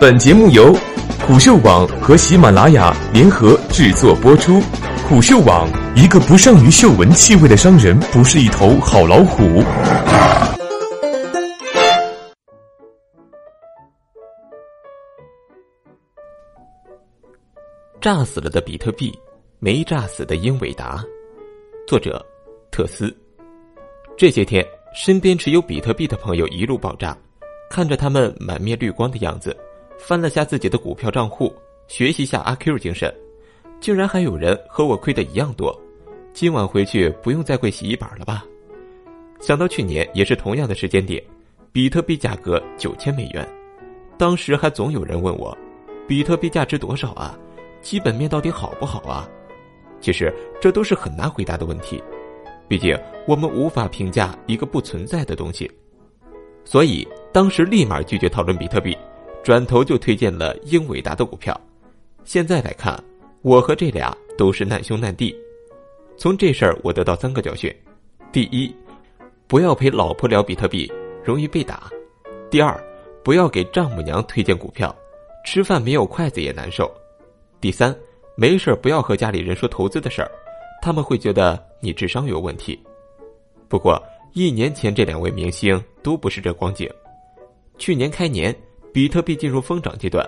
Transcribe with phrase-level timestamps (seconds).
[0.00, 0.72] 本节目由
[1.26, 4.60] 虎嗅网和喜马拉雅联合制作播出。
[5.08, 9.60] 虎嗅网：一个不善于嗅闻气味的商人，不是一头好老虎。
[18.00, 19.12] 炸死了的比特币，
[19.58, 21.04] 没炸死的英伟达。
[21.88, 22.24] 作者：
[22.70, 23.12] 特斯。
[24.16, 27.18] 这些天，身边持有比特币的朋友一路爆炸，
[27.68, 29.56] 看着他们满面绿光的样子。
[29.98, 31.54] 翻了下自己的股票账户，
[31.88, 33.12] 学习下阿 Q 精神，
[33.80, 35.76] 竟然还有人和我亏的一样多。
[36.32, 38.44] 今晚回去不用再跪洗衣板了吧？
[39.40, 41.22] 想到去年也是同样的时间点，
[41.72, 43.46] 比特币价格九千美元，
[44.16, 45.56] 当时还总有人问我，
[46.06, 47.36] 比特币价值多少啊？
[47.82, 49.28] 基本面到底好不好啊？
[50.00, 52.02] 其实这都是很难回答的问题，
[52.68, 52.96] 毕竟
[53.26, 55.70] 我们无法评价一个不存在的东西，
[56.64, 58.96] 所以当时立马拒绝讨论比特币。
[59.42, 61.58] 转头就推荐了英伟达的股票，
[62.24, 63.02] 现在来看，
[63.42, 65.34] 我和这俩都是难兄难弟。
[66.18, 67.74] 从这事儿我得到三个教训：
[68.30, 68.74] 第一，
[69.46, 70.90] 不要陪老婆聊比特币，
[71.24, 71.88] 容易被打；
[72.50, 72.78] 第二，
[73.22, 74.94] 不要给丈母娘推荐股票，
[75.46, 76.84] 吃饭没有筷子也难受；
[77.60, 77.96] 第三，
[78.36, 80.30] 没事不要和家里人说投资的事儿，
[80.82, 82.78] 他们会觉得你智商有问题。
[83.68, 84.02] 不过
[84.34, 86.90] 一年前这两位明星都不是这光景，
[87.78, 88.54] 去年开年。
[88.92, 90.26] 比特币进入疯涨阶段，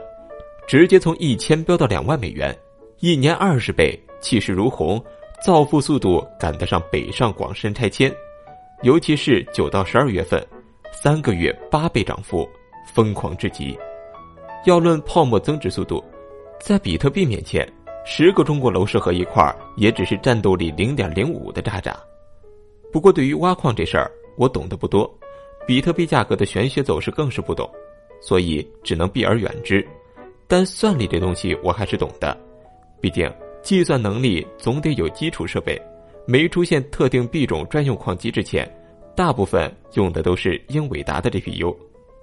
[0.68, 2.56] 直接从一千飙到两万美元，
[3.00, 5.02] 一年二十倍，气势如虹，
[5.44, 8.14] 造富速度赶得上北上广深拆迁。
[8.82, 10.44] 尤其是九到十二月份，
[10.92, 12.48] 三个月八倍涨幅，
[12.94, 13.76] 疯狂至极。
[14.66, 16.04] 要论泡沫增值速度，
[16.60, 17.66] 在比特币面前，
[18.04, 21.98] 十个中国楼市合一块也只是战斗力零点零五的渣渣。
[22.92, 25.10] 不过，对于挖矿这事儿，我懂得不多，
[25.66, 27.70] 比特币价格的玄学走势更是不懂。
[28.20, 29.86] 所以只能避而远之，
[30.46, 32.36] 但算力这东西我还是懂的，
[33.00, 33.32] 毕竟
[33.62, 35.80] 计算能力总得有基础设备。
[36.26, 38.70] 没出现特定币种专用矿机之前，
[39.16, 41.74] 大部分用的都是英伟达的 GPU。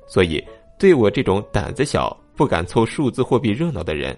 [0.07, 0.41] 所以
[0.79, 4.17] 对我这种胆子小、不敢凑数字货币热闹的人，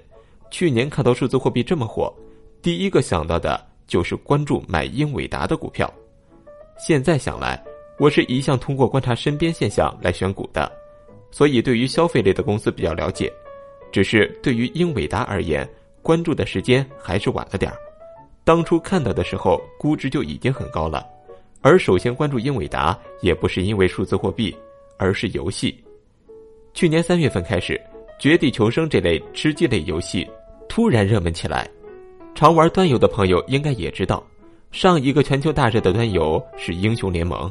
[0.51, 2.13] 去年看到数字货币这么火，
[2.61, 5.91] 第一个想到的就是关注买英伟达的股票。
[6.77, 7.63] 现在想来，
[7.97, 10.71] 我是一向通过观察身边现象来选股的。
[11.31, 13.31] 所以，对于消费类的公司比较了解，
[13.91, 15.67] 只是对于英伟达而言，
[16.01, 17.77] 关注的时间还是晚了点儿。
[18.43, 21.05] 当初看到的时候，估值就已经很高了。
[21.61, 24.55] 而首先关注英伟达，也不是因为数字货币，
[24.97, 25.77] 而是游戏。
[26.73, 27.73] 去年三月份开始，
[28.19, 30.27] 《绝地求生》这类吃鸡类游戏
[30.67, 31.69] 突然热门起来。
[32.33, 34.25] 常玩端游的朋友应该也知道，
[34.71, 37.49] 上一个全球大热的端游是《英雄联盟》。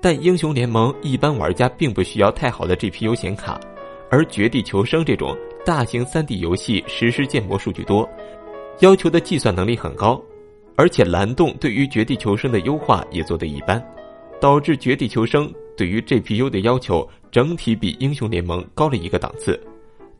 [0.00, 3.60] 但英雄联盟一般玩家并不需要太好的 GPU 显卡，
[4.10, 8.08] 而绝地求生这种大型 3D 游戏实时建模数据多，
[8.78, 10.18] 要求的计算能力很高，
[10.74, 13.82] 而且蓝洞对于绝地求生的优化也做得一般，
[14.40, 19.60] 导致绝地求生对于 GPU 的要求整体比英雄联盟高了一个档次。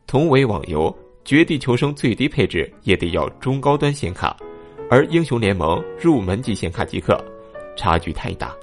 [0.05, 4.37] 同为网游，绝地求生最低配置也得要中高端显卡，
[4.91, 7.19] 而英雄联盟入门级显卡即可，
[7.75, 8.55] 差距太大。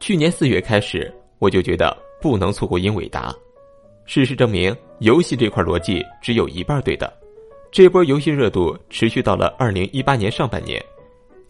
[0.00, 3.34] 去年四月开始，我就觉得不能错过英伟达。
[4.04, 7.12] 事实证明，游戏这块逻辑只有一半对的。
[7.70, 10.82] 这波游戏热度持续到了二零一八年上半年，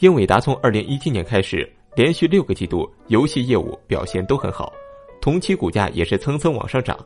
[0.00, 4.72] 英伟达从二零一七年开始，连续六个季度游戏业务表现都很好，
[5.20, 6.98] 同期股价也是蹭蹭往上涨。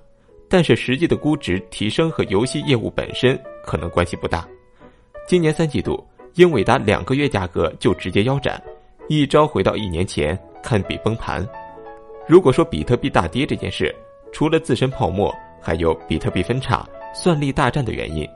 [0.48, 4.46] 但是实际的估值提升和游戏业务本身可能关系不大。
[5.26, 6.02] 今年三季度，
[6.34, 8.62] 英伟达两个月价格就直接腰斩，
[9.08, 10.38] 一朝回到一年前。
[10.62, 11.46] 堪比崩盘。
[12.26, 13.94] 如果说比特币大跌这件事，
[14.32, 18.26] 除了自身泡沫，还有比特币分叉、算力大战的原因。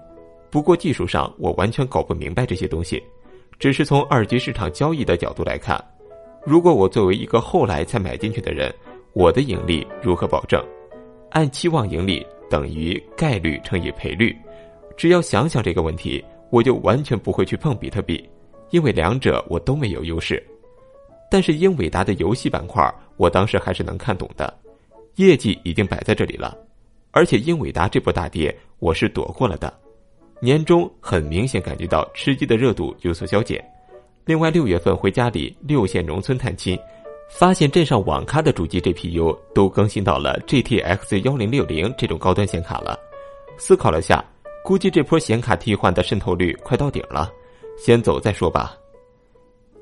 [0.50, 3.02] 不过技术上我完全搞不明白这些东西，
[3.58, 5.82] 只是从二级市场交易的角度来看，
[6.44, 8.72] 如果我作为一个后来才买进去的人，
[9.12, 10.62] 我的盈利如何保证？
[11.30, 14.34] 按期望盈利等于概率乘以赔率，
[14.96, 18.28] 只要想想这个问题，我就完全不会去碰比特币，
[18.70, 20.42] 因为两者我都没有优势。
[21.30, 22.82] 但是英伟达的游戏板块，
[23.16, 24.52] 我当时还是能看懂的，
[25.16, 26.56] 业绩已经摆在这里了，
[27.10, 29.72] 而且英伟达这波大跌，我是躲过了的。
[30.40, 33.64] 年终很明显感觉到吃鸡的热度有所消减。
[34.24, 36.78] 另外六月份回家里六线农村探亲，
[37.30, 42.98] 发现镇上网咖的主机 GPU 都更新到了 GTX 幺零六零这种高端显卡了。
[43.56, 44.22] 思考了下，
[44.62, 47.32] 估计这波显卡替换的渗透率快到顶了，
[47.78, 48.76] 先走再说吧。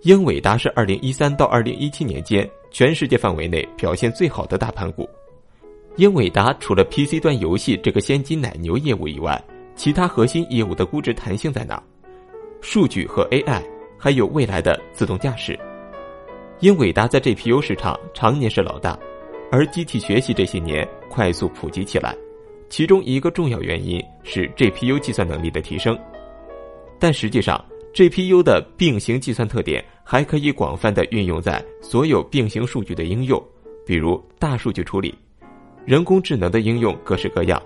[0.04, 5.08] 英伟达是二零一三到二零一七年间全世界范围内表现最好的大盘股。
[5.96, 9.42] 英伟达除了 PC 端游戏这个现金奶牛业务以外，
[9.74, 11.82] 其他核心业务的估值弹性在哪？
[12.60, 13.62] 数据和 AI，
[13.98, 15.58] 还有未来的自动驾驶。
[16.60, 18.98] 英伟达在 GPU 市场常年是老大，
[19.50, 22.14] 而机器学习这些年快速普及起来，
[22.68, 25.98] 其中一个重要原因是 GPU 计算能力的提升。
[26.98, 27.62] 但实际上
[27.94, 33.42] ，GPU 的并行计算特点还可以广泛的运用在所有并行数据的应用，
[33.86, 35.14] 比如大数据处理。
[35.84, 37.60] 人工智能的应用各式各样，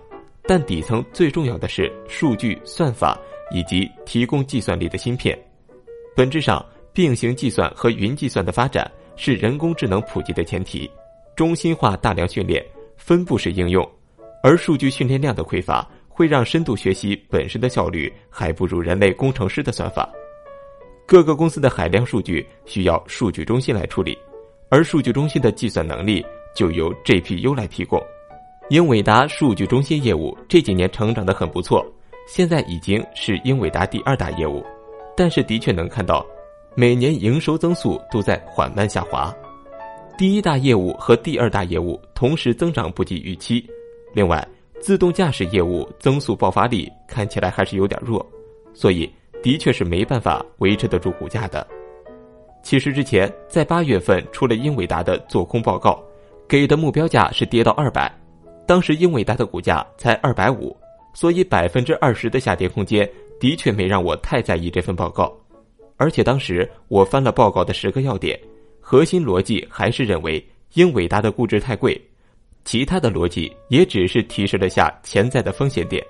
[0.44, 3.18] 但底层最重要的是数据算法
[3.50, 5.38] 以及提供计算力的芯片。
[6.16, 10.90] 本质上，并行计算和云计算的发展是人工智能普及的前提。
[11.36, 12.64] 中心化大量训练，
[12.96, 13.88] 分布式应用，
[14.42, 20.10] 而数据训练量的匮乏会让深度学习本身的效率还不如人类工程师的算法。
[21.08, 24.14] 各个公司的海量数据需要数据中心来处理，
[24.68, 26.22] 而数据中心的计算能力。
[26.54, 28.02] 就由 GPU 来提供。
[28.68, 31.86] 英伟达数据中心业务这几年成长的很不错，
[32.26, 34.64] 现在已经是英伟达第二大业务，
[35.16, 36.26] 但是的确能看到，
[36.74, 39.32] 每年营收增速都在缓慢下滑。
[40.16, 43.64] 第一大业务和第二大业务同时增长不及预期，
[44.12, 44.44] 另外
[44.80, 48.26] 自动驾驶业务增速爆发力看起来还是有点弱，
[48.74, 49.08] 所以
[49.48, 51.66] 的确是没办法维持得住股价的。
[52.62, 55.98] 其实之前在八月份出了英伟达的做空报告。
[56.46, 58.14] 给的目标价是跌到二百，
[58.66, 60.76] 当时英伟达的股价才二百五，
[61.14, 63.08] 所以百分之二十的下跌空间
[63.40, 65.34] 的确没让我太在意这份报告。
[65.96, 68.38] 而且当时我翻了报告的十个要点，
[68.80, 71.98] 核心逻辑还是认为英伟达的估值太贵，
[72.64, 76.04] 其他的逻辑也只是提示了下潜在的风险点。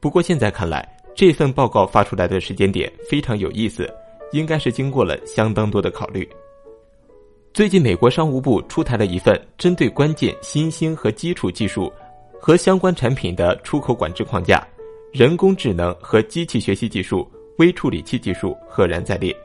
[0.00, 0.88] 不过现在看来，
[1.20, 3.86] 这份报告发出来的时间点非常有意思，
[4.32, 6.26] 应该是经过了相当多的考虑。
[7.52, 11.92] 最近，美国商务部出台了一份针对关键新兴和基础技术
[12.40, 14.66] 和相关产品的出口管制框架，
[15.12, 19.36] 人工智能和机器学习技术、微处理器技术赫然在列。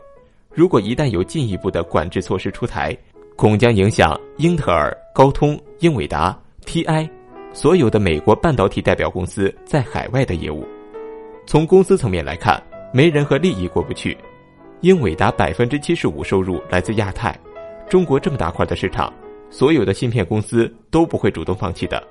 [0.54, 2.98] 如果一旦有进一步的管制措施出台，
[3.36, 7.06] 恐将影响英特尔、高通、英伟达、TI
[7.52, 10.66] 所有的美国半导体代表公司在海外的业务。
[11.46, 12.62] 从公司层面来看，
[12.92, 14.18] 没人和利益过不去。
[14.82, 17.38] 英伟达百分之七十五收入来自亚太。
[17.88, 19.14] 中国这么大块的市场，
[19.52, 22.02] 所有的芯片公司都不会主动放弃的。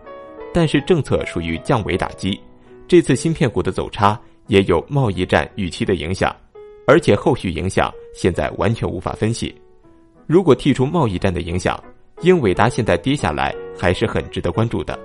[0.52, 2.40] 但是政策属于降维打击，
[2.86, 6.34] 这次芯片股的走差也有贸易战预期的影响，
[6.86, 9.52] 而且后续影响现在完全无法分析。
[10.28, 11.82] 如果剔除贸易战的影响，
[12.22, 14.96] 英伟达现在跌下来还是很值得关注的。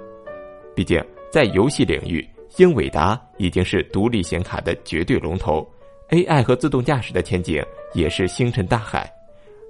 [0.76, 2.26] 毕竟在游戏领域，
[2.58, 5.66] 英伟达已经是独立显卡的绝对龙头
[6.10, 7.64] ，AI 和自动驾驶的前景
[7.94, 9.12] 也是星辰大海。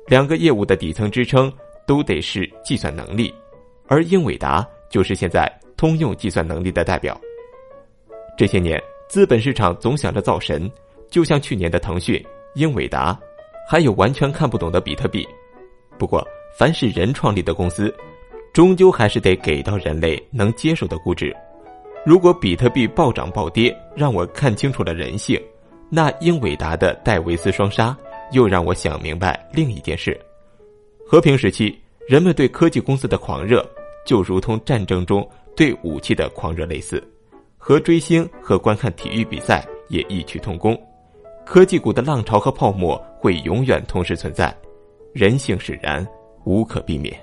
[0.08, 1.52] 两个业务的底层支撑
[1.86, 3.34] 都得是计算能力，
[3.88, 7.20] 而英伟达就是现在通用计算能力的代表。
[8.38, 10.72] 这些年，资本市场总想着造神，
[11.10, 12.24] 就像去年的腾讯、
[12.56, 13.20] 英伟达，
[13.70, 15.28] 还有完全看不懂的比特币。
[15.98, 16.26] 不过，
[16.58, 17.94] 凡是人创立的公司，
[18.54, 21.36] 终究还是得给到人类能接受的估值。
[22.06, 25.40] 如果比特币暴涨暴跌让我看清楚了人性，
[25.90, 27.96] 那英伟达的戴维斯双杀。
[28.32, 30.16] 又让我想明白另一件事：
[31.04, 31.76] 和平时期，
[32.08, 33.68] 人们对科技公司的狂热，
[34.06, 37.04] 就如同战争中对武器的狂热类似，
[37.58, 40.80] 和追星和观看体育比赛也异曲同工。
[41.44, 44.56] 科技股的浪潮和泡沫会永远同时存在，
[45.12, 46.08] 人性使然，
[46.44, 47.20] 无可避免。